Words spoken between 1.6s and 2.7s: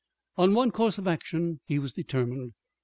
he was determined.